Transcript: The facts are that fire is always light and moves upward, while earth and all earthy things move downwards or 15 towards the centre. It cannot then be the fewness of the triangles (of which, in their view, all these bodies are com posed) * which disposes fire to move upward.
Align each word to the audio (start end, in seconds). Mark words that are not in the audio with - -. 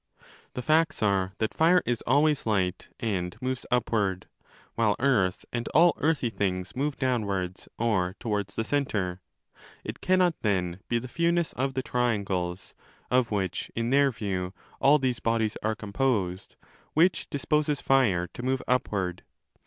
The 0.55 0.63
facts 0.63 1.03
are 1.03 1.33
that 1.37 1.53
fire 1.53 1.83
is 1.85 2.01
always 2.07 2.47
light 2.47 2.89
and 2.99 3.39
moves 3.39 3.67
upward, 3.69 4.27
while 4.73 4.95
earth 4.97 5.45
and 5.53 5.67
all 5.75 5.93
earthy 5.97 6.31
things 6.31 6.75
move 6.75 6.97
downwards 6.97 7.67
or 7.77 8.13
15 8.13 8.15
towards 8.19 8.55
the 8.55 8.63
centre. 8.63 9.21
It 9.83 10.01
cannot 10.01 10.33
then 10.41 10.79
be 10.89 10.97
the 10.97 11.07
fewness 11.07 11.53
of 11.53 11.75
the 11.75 11.83
triangles 11.83 12.73
(of 13.11 13.29
which, 13.29 13.69
in 13.75 13.91
their 13.91 14.09
view, 14.11 14.55
all 14.79 14.97
these 14.97 15.19
bodies 15.19 15.55
are 15.61 15.75
com 15.75 15.93
posed) 15.93 16.55
* 16.75 16.93
which 16.95 17.29
disposes 17.29 17.79
fire 17.79 18.25
to 18.33 18.41
move 18.41 18.63
upward. 18.67 19.21